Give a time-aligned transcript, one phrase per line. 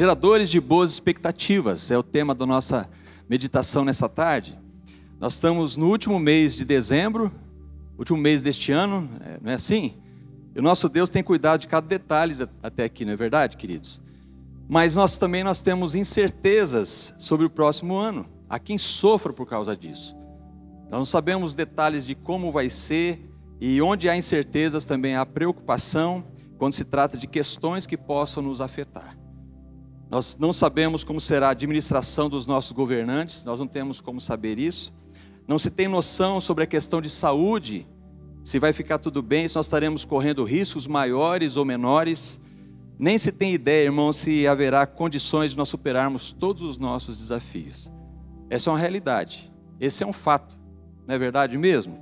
[0.00, 2.88] Geradores de boas expectativas é o tema da nossa
[3.28, 4.58] meditação nessa tarde.
[5.20, 7.30] Nós estamos no último mês de dezembro,
[7.98, 9.92] último mês deste ano, é, não é assim?
[10.54, 14.00] E o nosso Deus tem cuidado de cada detalhe até aqui, não é verdade, queridos?
[14.66, 18.24] Mas nós também nós temos incertezas sobre o próximo ano.
[18.48, 20.16] Há quem sofra por causa disso.
[20.84, 23.30] Nós não sabemos detalhes de como vai ser
[23.60, 26.24] e onde há incertezas também há preocupação
[26.56, 29.19] quando se trata de questões que possam nos afetar.
[30.10, 34.58] Nós não sabemos como será a administração dos nossos governantes, nós não temos como saber
[34.58, 34.92] isso.
[35.46, 37.86] Não se tem noção sobre a questão de saúde,
[38.42, 42.40] se vai ficar tudo bem, se nós estaremos correndo riscos maiores ou menores.
[42.98, 47.90] Nem se tem ideia, irmão, se haverá condições de nós superarmos todos os nossos desafios.
[48.50, 50.58] Essa é uma realidade, esse é um fato,
[51.06, 51.96] não é verdade mesmo?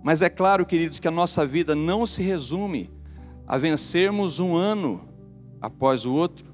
[0.00, 2.88] Mas é claro, queridos, que a nossa vida não se resume
[3.48, 5.08] a vencermos um ano
[5.60, 6.51] após o outro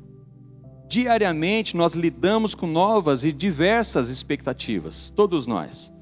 [0.88, 5.92] Diariamente nós lidamos com novas e diversas expectativas, todos nós.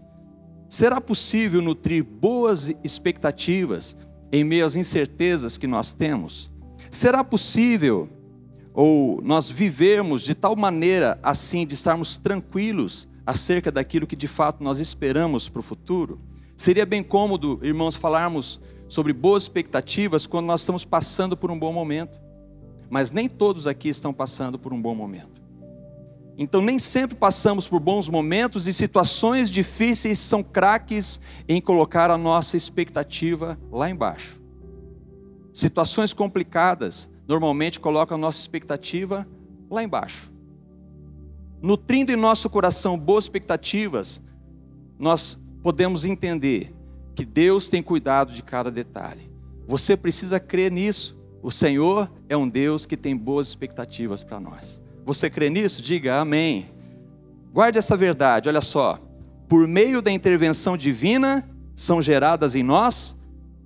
[0.68, 3.96] Será possível nutrir boas expectativas
[4.30, 6.52] em meio às incertezas que nós temos?
[6.88, 8.08] Será possível
[8.72, 14.62] ou nós vivermos de tal maneira assim de estarmos tranquilos acerca daquilo que de fato
[14.62, 16.20] nós esperamos para o futuro?
[16.56, 21.72] Seria bem cômodo, irmãos, falarmos sobre boas expectativas quando nós estamos passando por um bom
[21.72, 22.24] momento
[22.90, 25.42] mas nem todos aqui estão passando por um bom momento.
[26.38, 32.18] Então, nem sempre passamos por bons momentos e situações difíceis são craques em colocar a
[32.18, 34.40] nossa expectativa lá embaixo.
[35.52, 39.26] Situações complicadas normalmente colocam a nossa expectativa
[39.70, 40.32] lá embaixo.
[41.62, 44.20] Nutrindo em nosso coração boas expectativas,
[44.98, 46.74] nós podemos entender
[47.14, 49.30] que Deus tem cuidado de cada detalhe.
[49.66, 51.18] Você precisa crer nisso.
[51.46, 54.82] O Senhor é um Deus que tem boas expectativas para nós.
[55.04, 55.80] Você crê nisso?
[55.80, 56.66] Diga amém.
[57.52, 58.98] Guarde essa verdade, olha só.
[59.48, 63.16] Por meio da intervenção divina, são geradas em nós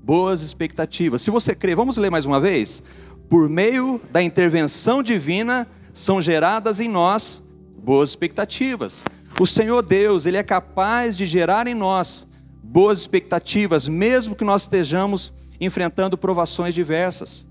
[0.05, 1.23] boas expectativas.
[1.23, 2.83] Se você crê, vamos ler mais uma vez?
[3.31, 7.43] Por meio da intervenção divina, são geradas em nós
[7.83, 9.07] boas expectativas.
[9.41, 12.29] O Senhor Deus, Ele é capaz de gerar em nós
[12.63, 17.49] boas expectativas, mesmo que nós estejamos enfrentando provações diversas.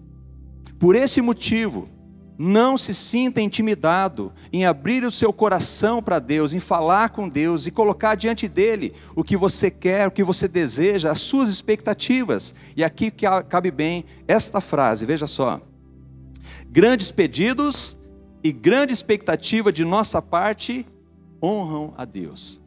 [0.80, 1.90] Por esse motivo,
[2.38, 7.66] não se sinta intimidado em abrir o seu coração para Deus, em falar com Deus
[7.68, 12.56] e colocar diante dele o que você quer, o que você deseja, as suas expectativas.
[12.78, 15.60] E aqui cabe bem esta frase, veja só:
[16.70, 17.98] grandes pedidos
[18.42, 20.88] e grande expectativa de nossa parte
[21.44, 22.62] honram a Deus.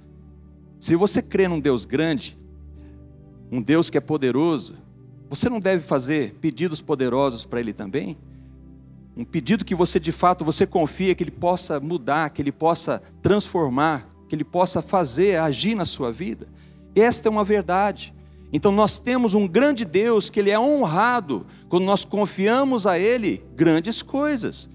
[0.79, 2.39] Se você crê num Deus grande,
[3.51, 4.75] um Deus que é poderoso,
[5.35, 8.19] você não deve fazer pedidos poderosos para Ele também?
[9.17, 13.03] Um pedido que você de fato você confia que Ele possa mudar, que Ele possa
[13.23, 16.47] transformar, que Ele possa fazer, agir na sua vida.
[16.95, 18.15] Esta é uma verdade.
[18.53, 23.43] Então nós temos um grande Deus que Ele é honrado quando nós confiamos a Ele
[23.57, 24.69] grandes coisas.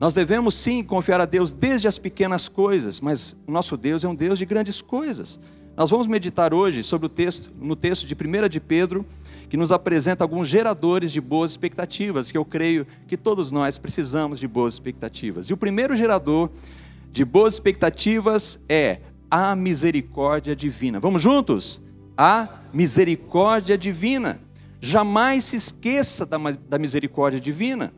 [0.00, 4.08] Nós devemos sim confiar a Deus desde as pequenas coisas, mas o nosso Deus é
[4.08, 5.38] um Deus de grandes coisas.
[5.76, 9.04] Nós vamos meditar hoje sobre o texto, no texto de 1 de Pedro,
[9.48, 14.40] que nos apresenta alguns geradores de boas expectativas, que eu creio que todos nós precisamos
[14.40, 15.46] de boas expectativas.
[15.46, 16.50] E o primeiro gerador
[17.10, 19.00] de boas expectativas é
[19.30, 21.00] a misericórdia divina.
[21.00, 21.80] Vamos juntos?
[22.16, 24.40] A misericórdia divina.
[24.80, 26.38] Jamais se esqueça da,
[26.68, 27.92] da misericórdia divina.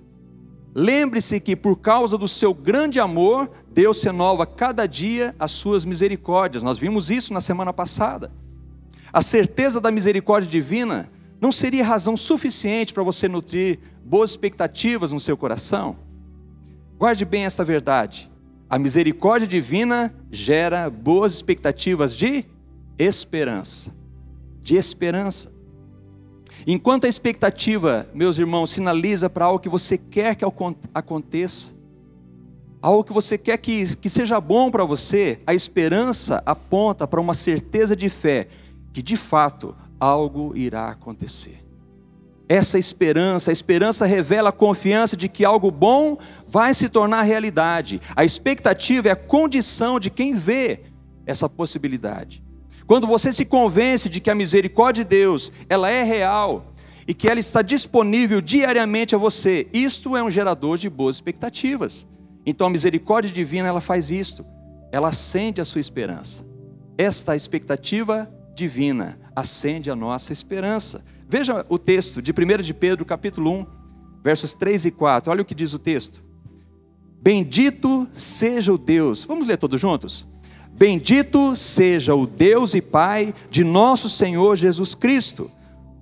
[0.75, 6.63] Lembre-se que por causa do seu grande amor, Deus renova cada dia as suas misericórdias.
[6.63, 8.31] Nós vimos isso na semana passada.
[9.11, 11.09] A certeza da misericórdia divina
[11.41, 15.97] não seria razão suficiente para você nutrir boas expectativas no seu coração?
[16.99, 18.31] Guarde bem esta verdade.
[18.69, 22.45] A misericórdia divina gera boas expectativas de
[22.99, 23.95] esperança.
[24.63, 25.53] De esperança.
[26.67, 30.45] Enquanto a expectativa, meus irmãos, sinaliza para algo que você quer que
[30.95, 31.77] aconteça,
[32.83, 37.35] algo que você quer que, que seja bom para você, a esperança aponta para uma
[37.35, 38.49] certeza de fé
[38.93, 41.65] que de fato algo irá acontecer.
[42.49, 46.17] Essa esperança, a esperança revela a confiança de que algo bom
[46.47, 48.01] vai se tornar realidade.
[48.15, 50.81] A expectativa é a condição de quem vê
[51.27, 52.45] essa possibilidade.
[52.87, 56.73] Quando você se convence de que a misericórdia de Deus, ela é real
[57.07, 62.07] e que ela está disponível diariamente a você, isto é um gerador de boas expectativas.
[62.45, 64.47] Então a misericórdia divina, ela faz isto.
[64.93, 66.47] Ela acende a sua esperança.
[66.97, 71.05] Esta expectativa divina acende a nossa esperança.
[71.29, 73.67] Veja o texto de 1 de Pedro, capítulo 1,
[74.25, 75.31] versos 3 e 4.
[75.31, 76.25] Olha o que diz o texto.
[77.21, 79.25] Bendito seja o Deus.
[79.25, 80.27] Vamos ler todos juntos?
[80.73, 85.51] Bendito seja o Deus e Pai de nosso Senhor Jesus Cristo.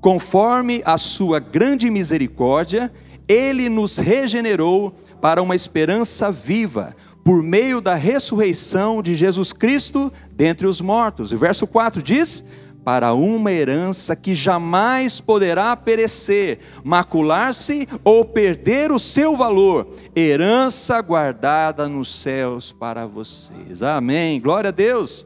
[0.00, 2.92] Conforme a sua grande misericórdia,
[3.26, 10.66] ele nos regenerou para uma esperança viva, por meio da ressurreição de Jesus Cristo dentre
[10.66, 11.32] os mortos.
[11.32, 12.44] O verso 4 diz:
[12.84, 21.88] para uma herança que jamais poderá perecer, macular-se ou perder o seu valor, herança guardada
[21.88, 23.82] nos céus para vocês.
[23.82, 24.38] Amém.
[24.38, 25.24] Glória a Deus.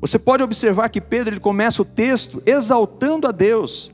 [0.00, 3.92] Você pode observar que Pedro ele começa o texto exaltando a Deus,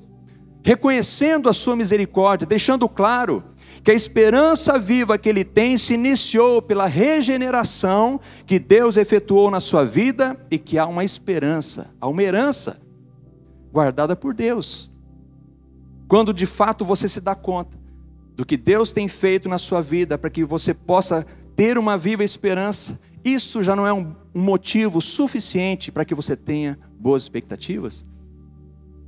[0.62, 3.42] reconhecendo a sua misericórdia, deixando claro
[3.82, 9.60] que a esperança viva que ele tem se iniciou pela regeneração que Deus efetuou na
[9.60, 12.80] sua vida e que há uma esperança, há uma herança
[13.72, 14.90] guardada por Deus.
[16.08, 17.78] Quando de fato você se dá conta
[18.34, 22.24] do que Deus tem feito na sua vida para que você possa ter uma viva
[22.24, 28.06] esperança, isso já não é um motivo suficiente para que você tenha boas expectativas?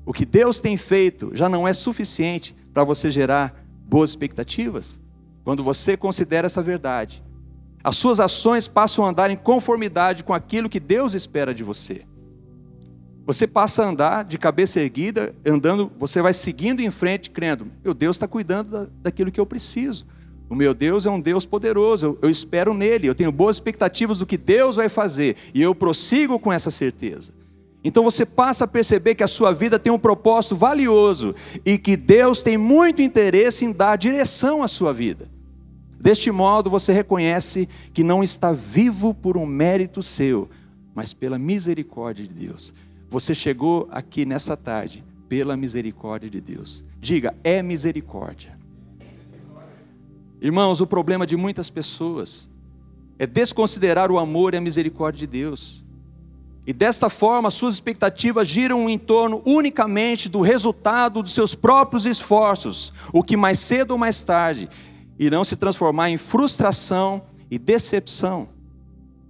[0.05, 3.60] O que Deus tem feito já não é suficiente para você gerar
[3.91, 5.01] boas expectativas?
[5.43, 7.25] Quando você considera essa verdade,
[7.83, 12.03] as suas ações passam a andar em conformidade com aquilo que Deus espera de você.
[13.27, 17.93] Você passa a andar de cabeça erguida, andando, você vai seguindo em frente, crendo: meu
[17.93, 20.07] Deus está cuidando da, daquilo que eu preciso.
[20.49, 24.19] O meu Deus é um Deus poderoso, eu, eu espero nele, eu tenho boas expectativas
[24.19, 27.33] do que Deus vai fazer, e eu prossigo com essa certeza.
[27.83, 31.35] Então você passa a perceber que a sua vida tem um propósito valioso
[31.65, 35.31] e que Deus tem muito interesse em dar direção à sua vida.
[35.99, 40.49] Deste modo você reconhece que não está vivo por um mérito seu,
[40.95, 42.75] mas pela misericórdia de Deus.
[43.09, 46.85] Você chegou aqui nessa tarde pela misericórdia de Deus.
[46.99, 48.59] Diga, é misericórdia.
[50.41, 52.49] Irmãos, o problema de muitas pessoas
[53.19, 55.85] é desconsiderar o amor e a misericórdia de Deus.
[56.67, 62.93] E desta forma, suas expectativas giram em torno unicamente do resultado dos seus próprios esforços,
[63.13, 64.69] o que mais cedo ou mais tarde
[65.19, 68.49] irão se transformar em frustração e decepção.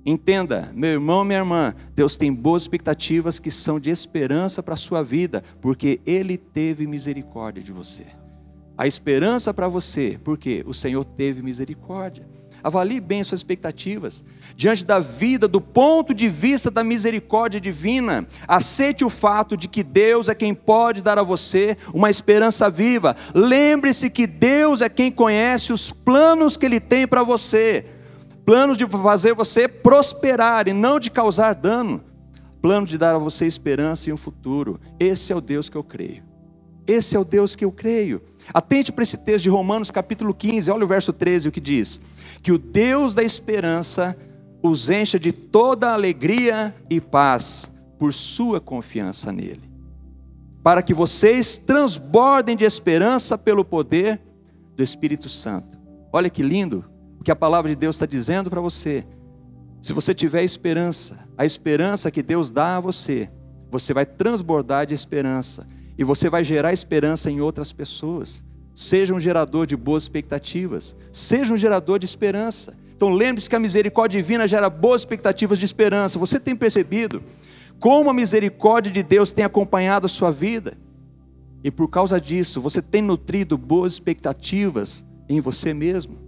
[0.04, 4.76] Entenda, meu irmão, minha irmã, Deus tem boas expectativas que são de esperança para a
[4.76, 8.06] sua vida, porque Ele teve misericórdia de você.
[8.78, 12.26] A esperança para você, porque o Senhor teve misericórdia.
[12.62, 14.24] Avalie bem suas expectativas.
[14.56, 19.82] Diante da vida, do ponto de vista da misericórdia divina, aceite o fato de que
[19.82, 23.16] Deus é quem pode dar a você uma esperança viva.
[23.34, 27.84] Lembre-se que Deus é quem conhece os planos que Ele tem para você
[28.50, 32.02] planos de fazer você prosperar e não de causar dano.
[32.60, 34.80] Plano de dar a você esperança e um futuro.
[34.98, 36.24] Esse é o Deus que eu creio.
[36.84, 38.20] Esse é o Deus que eu creio.
[38.52, 42.00] Atente para esse texto de Romanos capítulo 15, olha o verso 13, o que diz:
[42.42, 44.16] Que o Deus da esperança
[44.62, 49.70] os encha de toda alegria e paz por sua confiança nele,
[50.62, 54.20] para que vocês transbordem de esperança pelo poder
[54.76, 55.78] do Espírito Santo.
[56.12, 56.84] Olha que lindo
[57.18, 59.04] o que a palavra de Deus está dizendo para você.
[59.80, 63.30] Se você tiver esperança, a esperança que Deus dá a você,
[63.70, 68.42] você vai transbordar de esperança e você vai gerar esperança em outras pessoas.
[68.74, 72.76] Seja um gerador de boas expectativas, seja um gerador de esperança.
[72.96, 76.18] Então lembre-se que a misericórdia divina gera boas expectativas de esperança.
[76.18, 77.22] Você tem percebido
[77.78, 80.76] como a misericórdia de Deus tem acompanhado a sua vida?
[81.64, 86.18] E por causa disso, você tem nutrido boas expectativas em você mesmo,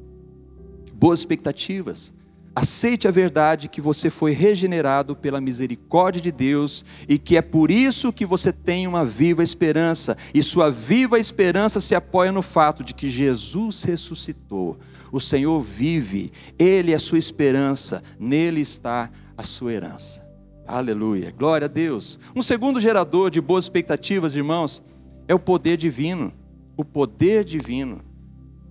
[0.94, 2.12] boas expectativas.
[2.54, 7.70] Aceite a verdade que você foi regenerado pela misericórdia de Deus e que é por
[7.70, 10.18] isso que você tem uma viva esperança.
[10.34, 14.78] E sua viva esperança se apoia no fato de que Jesus ressuscitou.
[15.10, 20.22] O Senhor vive, Ele é a sua esperança, nele está a sua herança.
[20.66, 22.18] Aleluia, glória a Deus.
[22.36, 24.82] Um segundo gerador de boas expectativas, irmãos,
[25.26, 26.32] é o poder divino.
[26.76, 28.11] O poder divino.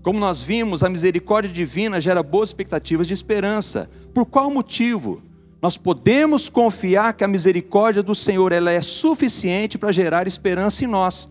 [0.01, 3.89] Como nós vimos, a misericórdia divina gera boas expectativas de esperança.
[4.13, 5.21] Por qual motivo?
[5.61, 10.87] Nós podemos confiar que a misericórdia do Senhor ela é suficiente para gerar esperança em
[10.87, 11.29] nós.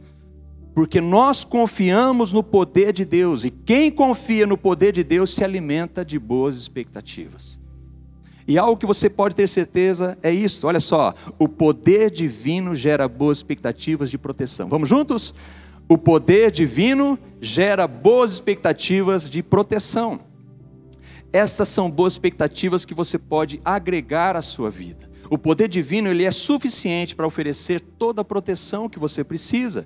[0.72, 5.42] Porque nós confiamos no poder de Deus, e quem confia no poder de Deus se
[5.42, 7.58] alimenta de boas expectativas.
[8.46, 13.08] E algo que você pode ter certeza é isso, olha só, o poder divino gera
[13.08, 14.68] boas expectativas de proteção.
[14.68, 15.34] Vamos juntos?
[15.90, 20.20] O poder divino gera boas expectativas de proteção.
[21.32, 25.11] Estas são boas expectativas que você pode agregar à sua vida.
[25.28, 29.85] O poder divino ele é suficiente para oferecer toda a proteção que você precisa.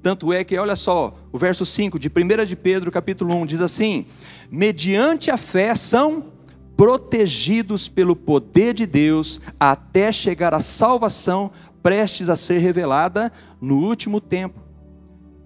[0.00, 3.60] Tanto é que, olha só, o verso 5 de 1 de Pedro, capítulo 1, diz
[3.60, 4.06] assim:
[4.48, 6.32] Mediante a fé são
[6.76, 11.50] protegidos pelo poder de Deus até chegar à salvação
[11.82, 14.59] prestes a ser revelada no último tempo.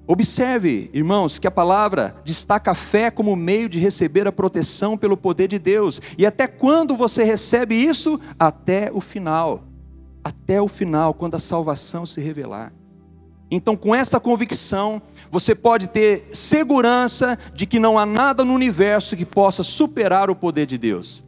[0.07, 5.17] Observe, irmãos, que a palavra destaca a fé como meio de receber a proteção pelo
[5.17, 6.01] poder de Deus.
[6.19, 8.21] E até quando você recebe isso?
[8.39, 9.65] Até o final.
[10.23, 12.73] Até o final, quando a salvação se revelar.
[13.51, 19.17] Então, com esta convicção, você pode ter segurança de que não há nada no universo
[19.17, 21.25] que possa superar o poder de Deus.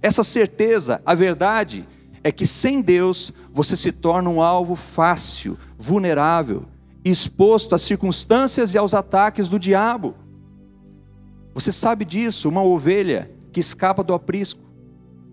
[0.00, 1.88] Essa certeza, a verdade,
[2.22, 6.66] é que sem Deus você se torna um alvo fácil, vulnerável,
[7.04, 10.14] exposto às circunstâncias e aos ataques do diabo.
[11.54, 14.60] Você sabe disso, uma ovelha que escapa do aprisco,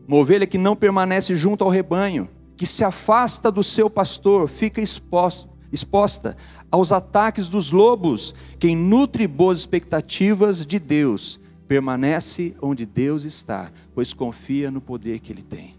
[0.08, 4.82] uma ovelha que não permanece junto ao rebanho, que se afasta do seu pastor, fica
[4.82, 6.36] exposta
[6.70, 8.36] aos ataques dos lobos.
[8.58, 15.32] Quem nutre boas expectativas de Deus, permanece onde Deus está, pois confia no poder que
[15.32, 15.76] ele tem.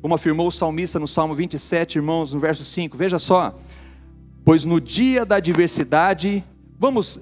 [0.00, 3.54] Como afirmou o salmista no Salmo 27, irmãos, no verso 5, veja só:
[4.44, 6.44] Pois no dia da adversidade,
[6.78, 7.20] vamos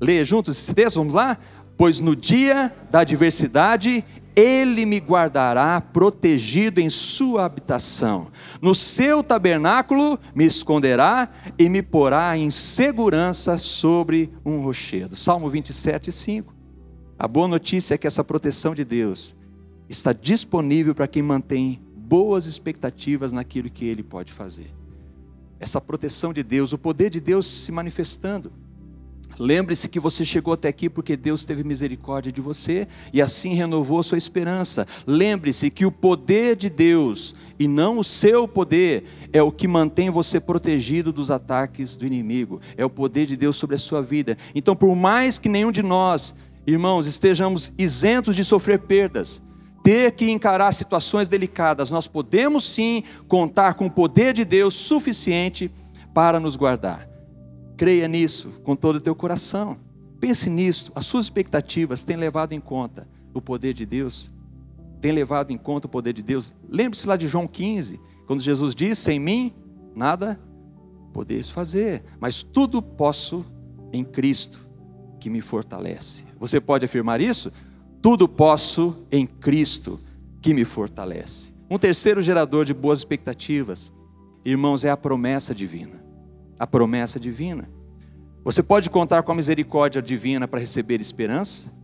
[0.00, 0.96] ler juntos esse texto?
[0.96, 1.36] Vamos lá?
[1.76, 4.02] Pois no dia da adversidade,
[4.34, 8.28] ele me guardará protegido em sua habitação.
[8.60, 15.14] No seu tabernáculo me esconderá e me porá em segurança sobre um rochedo.
[15.14, 16.54] Salmo 27, 5.
[17.18, 19.36] A boa notícia é que essa proteção de Deus
[19.88, 24.75] está disponível para quem mantém boas expectativas naquilo que ele pode fazer
[25.58, 28.52] essa proteção de Deus, o poder de Deus se manifestando.
[29.38, 34.02] Lembre-se que você chegou até aqui porque Deus teve misericórdia de você e assim renovou
[34.02, 34.86] sua esperança.
[35.06, 40.08] Lembre-se que o poder de Deus e não o seu poder é o que mantém
[40.08, 42.60] você protegido dos ataques do inimigo.
[42.76, 44.38] É o poder de Deus sobre a sua vida.
[44.54, 46.34] Então, por mais que nenhum de nós,
[46.66, 49.42] irmãos, estejamos isentos de sofrer perdas,
[49.86, 55.70] ter que encarar situações delicadas, nós podemos sim contar com o poder de Deus suficiente
[56.12, 57.08] para nos guardar.
[57.76, 59.76] Creia nisso com todo o teu coração.
[60.18, 60.90] Pense nisso.
[60.92, 64.32] As suas expectativas têm levado em conta o poder de Deus?
[65.00, 66.52] Tem levado em conta o poder de Deus?
[66.68, 69.54] Lembre-se lá de João 15, quando Jesus disse: Sem mim,
[69.94, 70.36] nada
[71.12, 73.46] podeis fazer, mas tudo posso
[73.92, 74.66] em Cristo
[75.20, 76.24] que me fortalece.
[76.40, 77.52] Você pode afirmar isso?
[78.06, 79.98] Tudo posso em Cristo
[80.40, 81.52] que me fortalece.
[81.68, 83.92] Um terceiro gerador de boas expectativas,
[84.44, 86.04] irmãos, é a promessa divina.
[86.56, 87.68] A promessa divina.
[88.44, 91.76] Você pode contar com a misericórdia divina para receber esperança.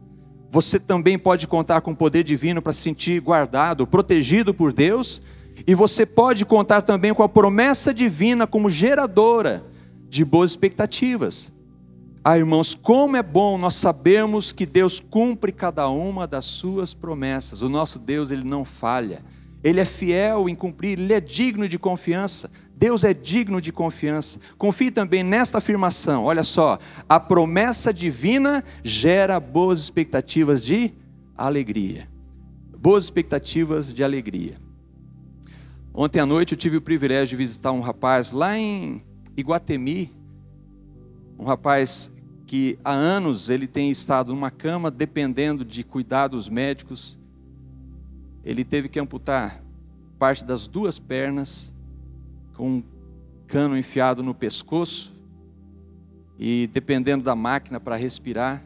[0.49, 5.21] Você também pode contar com o poder divino para se sentir guardado, protegido por Deus.
[5.67, 9.65] E você pode contar também com a promessa divina como geradora
[10.09, 11.52] de boas expectativas.
[12.25, 17.63] Ah, irmãos, como é bom nós sabermos que Deus cumpre cada uma das suas promessas.
[17.63, 19.25] O nosso Deus, ele não falha.
[19.65, 22.49] Ele é fiel em cumprir, ele é digno de confiança.
[22.77, 24.39] Deus é digno de confiança.
[24.57, 26.25] Confie também nesta afirmação.
[26.25, 30.93] Olha só, a promessa divina gera boas expectativas de
[31.37, 32.09] alegria.
[32.79, 34.57] Boas expectativas de alegria.
[35.93, 39.03] Ontem à noite eu tive o privilégio de visitar um rapaz lá em
[39.37, 40.22] Iguatemi,
[41.43, 42.13] um rapaz
[42.47, 47.19] que há anos ele tem estado numa cama dependendo de cuidados médicos.
[48.45, 49.61] Ele teve que amputar
[50.21, 51.75] parte das duas pernas
[52.55, 52.85] com um
[53.49, 55.21] cano enfiado no pescoço
[56.39, 58.63] e dependendo da máquina para respirar.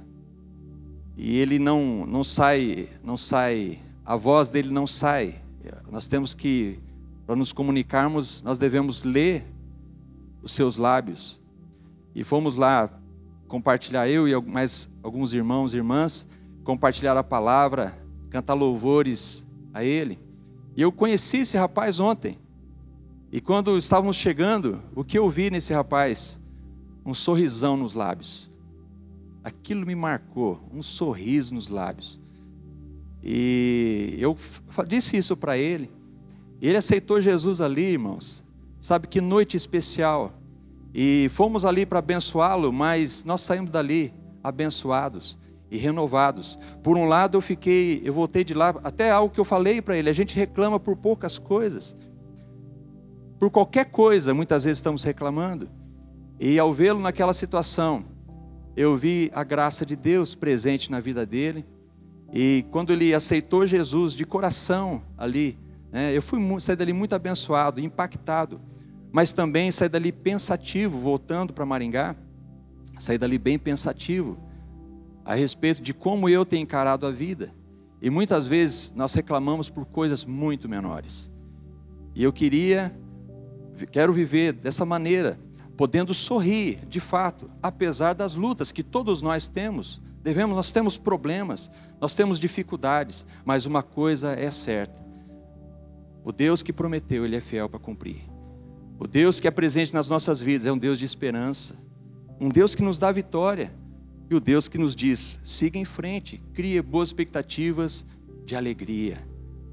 [1.17, 5.41] E ele não não sai, não sai, a voz dele não sai.
[5.91, 6.79] Nós temos que
[7.27, 9.47] para nos comunicarmos, nós devemos ler
[10.43, 11.41] os seus lábios.
[12.17, 12.89] E fomos lá
[13.47, 16.27] compartilhar, eu e mais alguns irmãos e irmãs,
[16.65, 17.95] compartilhar a palavra,
[18.31, 20.19] cantar louvores a ele.
[20.75, 22.39] E eu conheci esse rapaz ontem.
[23.31, 26.41] E quando estávamos chegando, o que eu vi nesse rapaz?
[27.05, 28.51] Um sorrisão nos lábios.
[29.45, 32.19] Aquilo me marcou, um sorriso nos lábios.
[33.23, 34.35] E eu
[34.89, 35.91] disse isso para ele.
[36.63, 38.43] Ele aceitou Jesus ali, irmãos.
[38.81, 40.33] Sabe que noite especial.
[40.99, 45.39] E fomos ali para abençoá-lo, mas nós saímos dali abençoados
[45.71, 46.59] e renovados.
[46.83, 49.95] Por um lado, eu fiquei, eu voltei de lá, até algo que eu falei para
[49.95, 51.95] ele, a gente reclama por poucas coisas.
[53.39, 55.69] Por qualquer coisa, muitas vezes estamos reclamando.
[56.41, 58.07] E ao vê-lo naquela situação,
[58.75, 61.67] eu vi a graça de Deus presente na vida dele.
[62.33, 65.59] E quando ele aceitou Jesus de coração ali,
[65.93, 68.59] né, eu fui saí dali muito abençoado, impactado.
[69.17, 72.15] Mas também sair dali pensativo, voltando para Maringá,
[72.99, 74.37] sair dali bem pensativo
[75.25, 77.51] a respeito de como eu tenho encarado a vida.
[78.03, 81.33] E muitas vezes nós reclamamos por coisas muito menores.
[82.15, 82.95] E eu queria,
[83.91, 85.41] quero viver dessa maneira,
[85.79, 89.99] podendo sorrir, de fato, apesar das lutas que todos nós temos.
[90.23, 95.03] Devemos, nós temos problemas, nós temos dificuldades, mas uma coisa é certa:
[96.23, 98.36] o Deus que prometeu, Ele é fiel para cumprir.
[98.99, 101.77] O Deus que é presente nas nossas vidas é um Deus de esperança,
[102.41, 103.73] um Deus que nos dá vitória,
[104.31, 108.07] e o Deus que nos diz: siga em frente, crie boas expectativas
[108.45, 109.19] de alegria,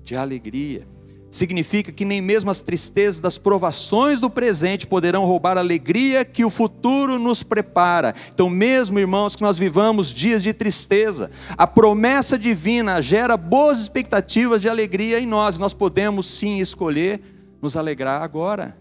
[0.03, 0.88] de alegria
[1.34, 6.46] significa que nem mesmo as tristezas das provações do presente poderão roubar a alegria que
[6.46, 8.13] o futuro nos prepara.
[8.32, 14.62] Então, mesmo irmãos, que nós vivamos dias de tristeza, a promessa divina gera boas expectativas
[14.62, 15.58] de alegria em nós.
[15.58, 17.20] Nós podemos sim escolher
[17.60, 18.77] nos alegrar agora.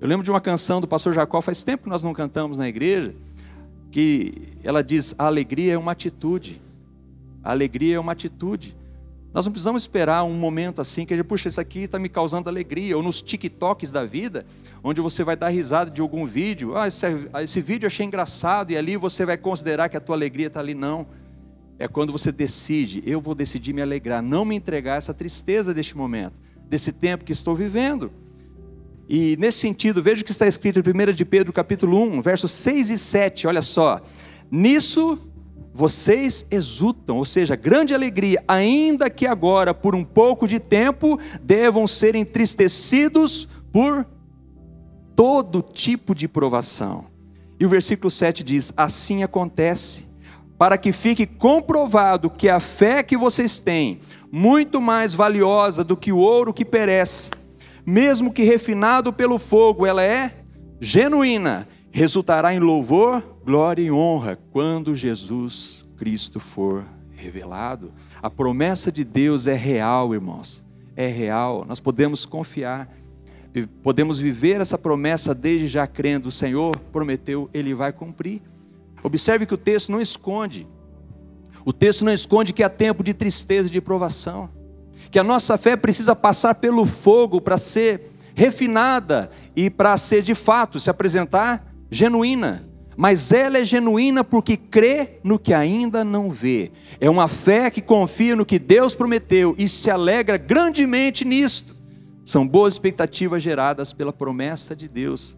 [0.00, 2.68] Eu lembro de uma canção do pastor Jacó, faz tempo que nós não cantamos na
[2.68, 3.14] igreja,
[3.90, 6.60] que ela diz: a alegria é uma atitude.
[7.42, 8.76] A alegria é uma atitude.
[9.32, 12.08] Nós não precisamos esperar um momento assim que a gente, puxa, isso aqui está me
[12.08, 14.46] causando alegria, ou nos TikToks da vida,
[14.82, 17.04] onde você vai dar risada de algum vídeo, ah, esse,
[17.42, 20.60] esse vídeo eu achei engraçado, e ali você vai considerar que a tua alegria está
[20.60, 20.72] ali.
[20.72, 21.06] Não.
[21.78, 25.96] É quando você decide, eu vou decidir me alegrar, não me entregar essa tristeza deste
[25.96, 28.12] momento, desse tempo que estou vivendo.
[29.08, 32.50] E nesse sentido, veja o que está escrito em 1 de Pedro capítulo 1, versos
[32.52, 34.00] 6 e 7, olha só.
[34.50, 35.18] Nisso
[35.74, 41.86] vocês exultam, ou seja, grande alegria, ainda que agora, por um pouco de tempo, devam
[41.86, 44.06] ser entristecidos por
[45.16, 47.06] todo tipo de provação.
[47.58, 50.06] E o versículo 7 diz: Assim acontece,
[50.56, 53.98] para que fique comprovado que a fé que vocês têm,
[54.30, 57.30] muito mais valiosa do que o ouro que perece,
[57.84, 60.44] mesmo que refinado pelo fogo, ela é
[60.80, 67.92] genuína, resultará em louvor glória e honra quando Jesus Cristo for revelado.
[68.22, 70.64] A promessa de Deus é real, irmãos.
[70.96, 71.64] É real.
[71.66, 72.88] Nós podemos confiar.
[73.82, 76.28] Podemos viver essa promessa desde já crendo.
[76.28, 78.42] O Senhor prometeu, ele vai cumprir.
[79.02, 80.66] Observe que o texto não esconde.
[81.64, 84.50] O texto não esconde que há tempo de tristeza e de provação.
[85.14, 90.34] Que a nossa fé precisa passar pelo fogo para ser refinada e para ser de
[90.34, 96.72] fato, se apresentar genuína mas ela é genuína porque crê no que ainda não vê.
[97.00, 101.76] É uma fé que confia no que Deus prometeu e se alegra grandemente nisto.
[102.24, 105.36] São boas expectativas geradas pela promessa de Deus.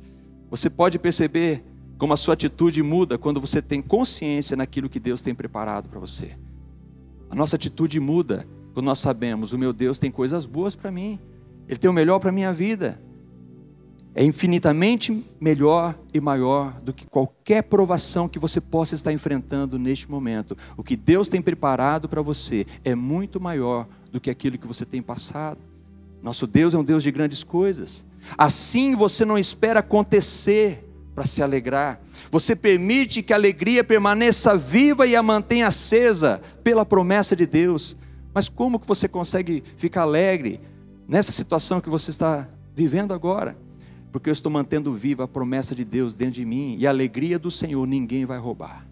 [0.51, 1.63] Você pode perceber
[1.99, 6.01] como a sua atitude muda quando você tem consciência naquilo que Deus tem preparado para
[6.01, 6.33] você.
[7.29, 11.19] A nossa atitude muda quando nós sabemos: o meu Deus tem coisas boas para mim,
[11.67, 13.01] Ele tem o melhor para a minha vida
[14.17, 20.11] é infinitamente melhor e maior do que qualquer provação que você possa estar enfrentando neste
[20.11, 20.57] momento.
[20.75, 24.87] O que Deus tem preparado para você é muito maior do que aquilo que você
[24.87, 25.59] tem passado.
[26.23, 28.07] Nosso Deus é um Deus de grandes coisas.
[28.39, 30.83] Assim você não espera acontecer
[31.15, 32.01] para se alegrar.
[32.31, 37.95] Você permite que a alegria permaneça viva e a mantenha acesa pela promessa de Deus.
[38.37, 40.61] Mas como que você consegue ficar alegre
[41.09, 43.57] nessa situação que você está vivendo agora?
[44.13, 47.39] porque eu estou mantendo viva a promessa de Deus dentro de mim e a alegria
[47.39, 48.89] do Senhor ninguém vai roubar.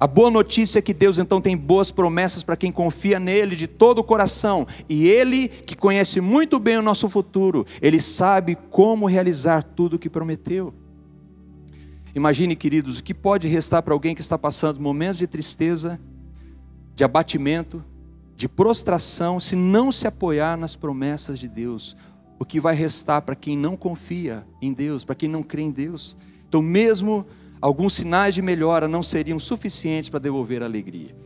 [0.00, 3.66] A boa notícia é que Deus então tem boas promessas para quem confia nele de
[3.66, 9.04] todo o coração, e ele, que conhece muito bem o nosso futuro, ele sabe como
[9.04, 10.72] realizar tudo o que prometeu.
[12.14, 16.00] Imagine, queridos, o que pode restar para alguém que está passando momentos de tristeza,
[16.94, 17.84] de abatimento,
[18.36, 21.96] de prostração, se não se apoiar nas promessas de Deus
[22.38, 25.70] o que vai restar para quem não confia em Deus, para quem não crê em
[25.70, 26.16] Deus.
[26.46, 27.26] Então, mesmo
[27.60, 31.16] alguns sinais de melhora não seriam suficientes para devolver a alegria.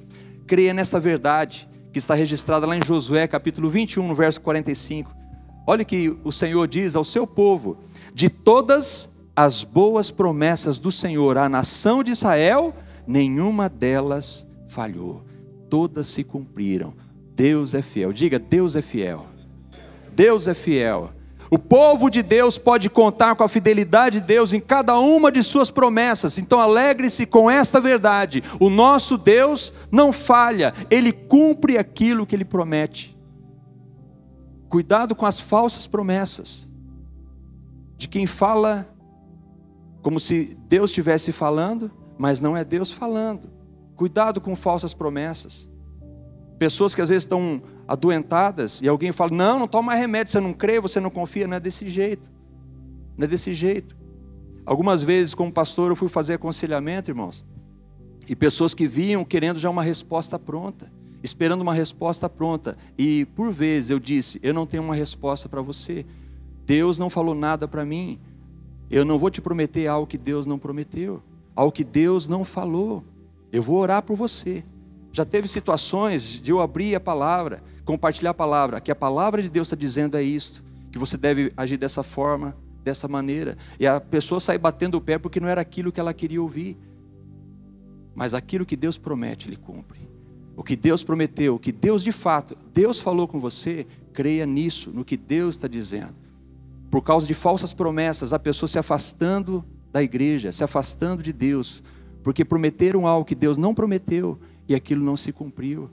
[0.46, 5.12] Creia nesta verdade que está registrada lá em Josué, capítulo 21, no verso 45.
[5.66, 7.79] Olha que o Senhor diz ao seu povo:
[8.14, 12.75] de todas as boas promessas do Senhor à nação de Israel,
[13.07, 15.25] nenhuma delas falhou,
[15.70, 16.92] todas se cumpriram.
[17.35, 18.12] Deus é fiel.
[18.12, 19.26] Diga, Deus é fiel.
[20.14, 21.12] Deus é fiel.
[21.50, 25.42] O povo de Deus pode contar com a fidelidade de Deus em cada uma de
[25.42, 26.38] suas promessas.
[26.38, 28.42] Então alegre-se com esta verdade.
[28.61, 33.18] O nosso Deus não falha, ele cumpre aquilo que ele promete.
[34.68, 36.68] Cuidado com as falsas promessas
[37.96, 38.87] de quem fala
[40.00, 43.60] como se Deus estivesse falando, mas não é Deus falando.
[44.01, 45.69] Cuidado com falsas promessas.
[46.59, 50.55] Pessoas que às vezes estão adoentadas e alguém fala: Não, não toma remédio, você não
[50.55, 52.31] crê, você não confia, não é desse jeito.
[53.15, 53.95] Não é desse jeito.
[54.65, 57.45] Algumas vezes, como pastor, eu fui fazer aconselhamento, irmãos,
[58.27, 60.91] e pessoas que vinham querendo já uma resposta pronta,
[61.23, 62.79] esperando uma resposta pronta.
[62.97, 66.07] E por vezes eu disse: Eu não tenho uma resposta para você.
[66.65, 68.19] Deus não falou nada para mim.
[68.91, 71.23] Eu não vou te prometer algo que Deus não prometeu,
[71.55, 73.05] algo que Deus não falou.
[73.53, 74.65] Eu vou orar por você.
[75.13, 79.49] Já teve situações de eu abrir a palavra, compartilhar a palavra, que a palavra de
[79.49, 83.57] Deus está dizendo é isto, que você deve agir dessa forma, dessa maneira.
[83.79, 86.77] E a pessoa sai batendo o pé porque não era aquilo que ela queria ouvir.
[88.15, 89.99] Mas aquilo que Deus promete, Ele cumpre.
[90.57, 94.91] O que Deus prometeu, o que Deus de fato, Deus falou com você, creia nisso,
[94.93, 96.21] no que Deus está dizendo
[96.91, 101.83] por causa de falsas promessas, a pessoa se afastando da igreja, se afastando de Deus,
[102.22, 105.90] porque prometeram algo que Deus não prometeu e aquilo não se cumpriu.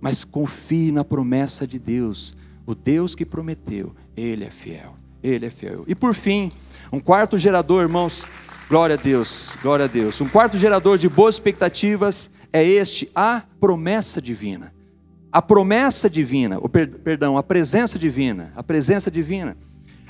[0.00, 5.50] Mas confie na promessa de Deus, o Deus que prometeu, Ele é fiel, Ele é
[5.50, 5.84] fiel.
[5.88, 6.52] E por fim,
[6.92, 8.26] um quarto gerador, irmãos,
[8.68, 10.20] glória a Deus, glória a Deus.
[10.20, 14.72] Um quarto gerador de boas expectativas é este, a promessa divina.
[15.30, 19.56] A promessa divina, o per, perdão, a presença divina, a presença divina.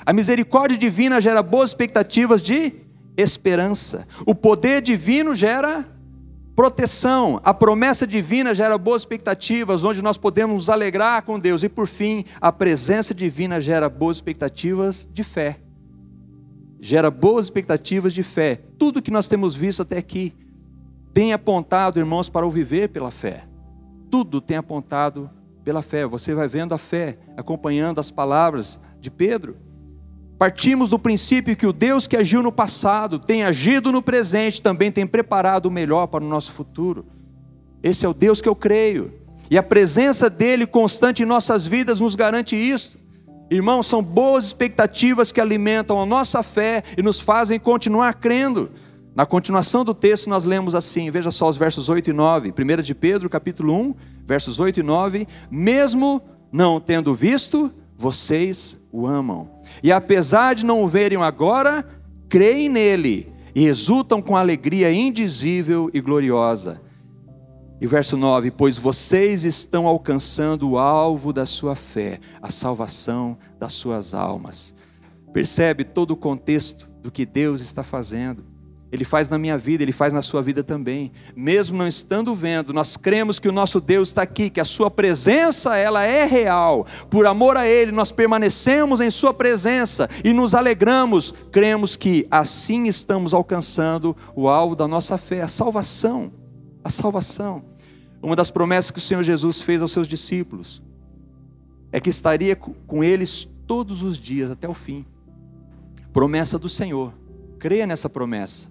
[0.05, 2.73] A misericórdia divina gera boas expectativas de
[3.21, 4.07] esperança.
[4.25, 5.85] O poder divino gera
[6.55, 7.39] proteção.
[7.43, 11.63] A promessa divina gera boas expectativas, onde nós podemos nos alegrar com Deus.
[11.63, 15.59] E por fim, a presença divina gera boas expectativas de fé.
[16.81, 18.61] Gera boas expectativas de fé.
[18.77, 20.33] Tudo que nós temos visto até aqui
[21.13, 23.45] tem apontado, irmãos, para o viver pela fé.
[24.11, 25.29] Tudo tem apontado
[25.63, 26.05] pela fé.
[26.05, 29.55] Você vai vendo a fé, acompanhando as palavras de Pedro.
[30.39, 34.89] Partimos do princípio que o Deus que agiu no passado, tem agido no presente, também
[34.89, 37.05] tem preparado o melhor para o nosso futuro.
[37.83, 39.13] Esse é o Deus que eu creio.
[39.51, 42.97] E a presença dele constante em nossas vidas nos garante isso.
[43.51, 48.71] Irmãos, são boas expectativas que alimentam a nossa fé e nos fazem continuar crendo.
[49.13, 52.81] Na continuação do texto nós lemos assim, veja só os versos 8 e 9, 1
[52.81, 59.49] de Pedro, capítulo 1, versos 8 e 9, mesmo não tendo visto, vocês o amam.
[59.83, 61.85] E apesar de não o verem agora,
[62.29, 66.81] creem nele e exultam com alegria indizível e gloriosa.
[67.81, 73.73] E verso 9: Pois vocês estão alcançando o alvo da sua fé, a salvação das
[73.73, 74.73] suas almas.
[75.33, 78.45] Percebe todo o contexto do que Deus está fazendo.
[78.91, 81.11] Ele faz na minha vida, Ele faz na sua vida também.
[81.35, 84.89] Mesmo não estando vendo, nós cremos que o nosso Deus está aqui, que a Sua
[84.89, 86.87] presença ela é real.
[87.09, 91.33] Por amor a Ele, nós permanecemos em Sua presença e nos alegramos.
[91.51, 96.31] Cremos que assim estamos alcançando o alvo da nossa fé, a salvação.
[96.83, 97.63] A salvação.
[98.21, 100.81] Uma das promessas que o Senhor Jesus fez aos seus discípulos
[101.91, 105.05] é que estaria com eles todos os dias até o fim.
[106.11, 107.13] Promessa do Senhor.
[107.59, 108.68] Creia nessa promessa.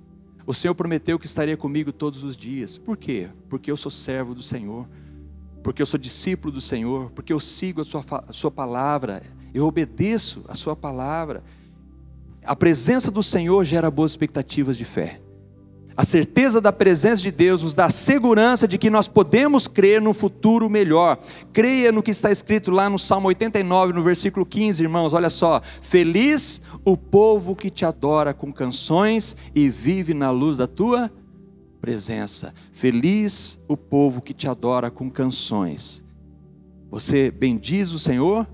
[0.48, 2.78] O Senhor prometeu que estaria comigo todos os dias.
[2.78, 3.28] Por quê?
[3.50, 4.88] Porque eu sou servo do Senhor,
[5.62, 9.20] porque eu sou discípulo do Senhor, porque eu sigo a sua, a sua palavra,
[9.52, 11.44] eu obedeço a sua palavra.
[12.42, 15.20] A presença do Senhor gera boas expectativas de fé.
[15.98, 20.00] A certeza da presença de Deus nos dá a segurança de que nós podemos crer
[20.00, 21.18] no futuro melhor.
[21.52, 25.60] Creia no que está escrito lá no Salmo 89, no versículo 15, irmãos, olha só.
[25.82, 31.10] Feliz o povo que te adora com canções e vive na luz da tua
[31.80, 32.54] presença.
[32.72, 36.04] Feliz o povo que te adora com canções.
[36.92, 38.46] Você bendiz o Senhor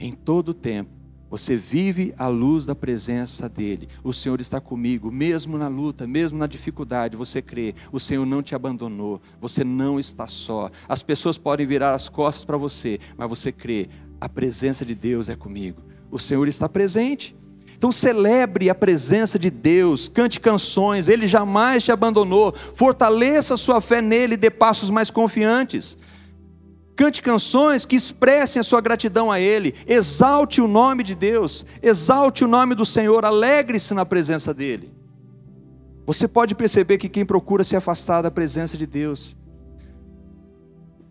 [0.00, 0.97] em todo o tempo
[1.30, 3.88] você vive à luz da presença dEle.
[4.02, 7.16] O Senhor está comigo, mesmo na luta, mesmo na dificuldade.
[7.16, 9.20] Você crê, o Senhor não te abandonou.
[9.40, 10.70] Você não está só.
[10.88, 13.88] As pessoas podem virar as costas para você, mas você crê,
[14.20, 15.82] a presença de Deus é comigo.
[16.10, 17.36] O Senhor está presente.
[17.76, 22.52] Então celebre a presença de Deus, cante canções, Ele jamais te abandonou.
[22.74, 25.96] Fortaleça sua fé nele e dê passos mais confiantes.
[26.98, 29.72] Cante canções que expressem a sua gratidão a Ele.
[29.86, 31.64] Exalte o nome de Deus.
[31.80, 33.24] Exalte o nome do Senhor.
[33.24, 34.92] Alegre-se na presença dEle.
[36.04, 39.36] Você pode perceber que quem procura se afastar da presença de Deus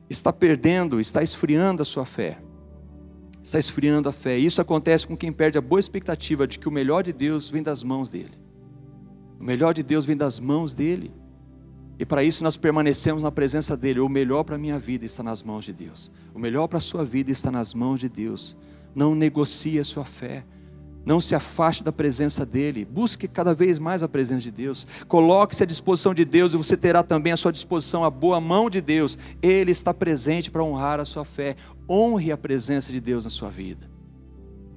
[0.10, 2.38] está perdendo, está esfriando a sua fé.
[3.42, 4.38] Está esfriando a fé.
[4.38, 7.64] Isso acontece com quem perde a boa expectativa de que o melhor de Deus vem
[7.64, 8.38] das mãos dele.
[9.40, 11.14] O melhor de Deus vem das mãos dele.
[12.00, 14.00] E para isso nós permanecemos na presença dele.
[14.00, 16.12] O melhor para a minha vida está nas mãos de Deus.
[16.34, 18.56] O melhor para a sua vida está nas mãos de Deus.
[18.94, 20.44] Não negocie a sua fé.
[21.04, 22.86] Não se afaste da presença dele.
[22.86, 24.86] Busque cada vez mais a presença de Deus.
[25.08, 28.70] Coloque-se à disposição de Deus e você terá também à sua disposição a boa mão
[28.70, 29.18] de Deus.
[29.42, 31.56] Ele está presente para honrar a sua fé.
[31.90, 33.90] Honre a presença de Deus na sua vida.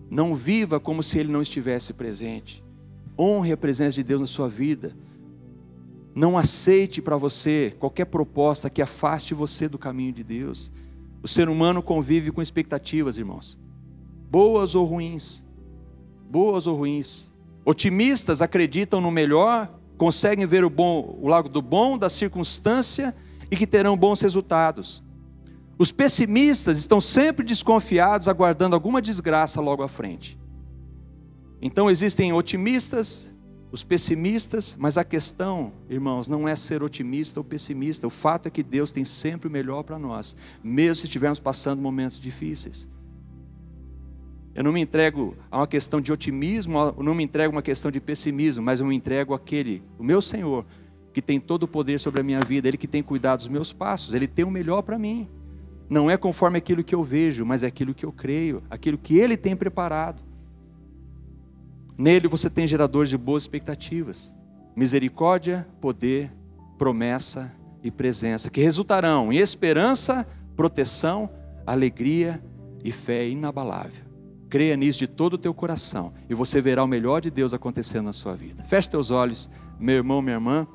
[0.09, 2.64] Não viva como se ele não estivesse presente.
[3.18, 4.96] Honre a presença de Deus na sua vida.
[6.14, 10.73] Não aceite para você qualquer proposta que afaste você do caminho de Deus.
[11.23, 13.59] O ser humano convive com expectativas, irmãos,
[14.31, 15.44] boas ou ruins.
[16.29, 17.31] Boas ou ruins.
[17.64, 19.68] Otimistas acreditam no melhor,
[19.99, 23.14] conseguem ver o, bom, o lado do bom da circunstância
[23.51, 25.03] e que terão bons resultados.
[25.79, 30.38] Os pessimistas estão sempre desconfiados, aguardando alguma desgraça logo à frente.
[31.62, 33.29] Então existem otimistas,
[33.72, 38.06] os pessimistas, mas a questão, irmãos, não é ser otimista ou pessimista.
[38.06, 41.80] O fato é que Deus tem sempre o melhor para nós, mesmo se estivermos passando
[41.80, 42.88] momentos difíceis.
[44.54, 47.62] Eu não me entrego a uma questão de otimismo, eu não me entrego a uma
[47.62, 50.66] questão de pessimismo, mas eu me entrego àquele, o meu Senhor,
[51.12, 53.72] que tem todo o poder sobre a minha vida, Ele que tem cuidado dos meus
[53.72, 55.28] passos, Ele tem o melhor para mim
[55.90, 59.18] não é conforme aquilo que eu vejo, mas é aquilo que eu creio, aquilo que
[59.18, 60.22] Ele tem preparado.
[62.00, 64.34] Nele você tem geradores de boas expectativas,
[64.74, 66.32] misericórdia, poder,
[66.78, 71.28] promessa e presença, que resultarão em esperança, proteção,
[71.66, 72.42] alegria
[72.82, 74.02] e fé inabalável.
[74.48, 78.06] Creia nisso de todo o teu coração e você verá o melhor de Deus acontecendo
[78.06, 78.64] na sua vida.
[78.64, 80.66] Feche teus olhos, meu irmão, minha irmã.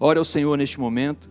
[0.00, 1.30] Ore ao Senhor neste momento.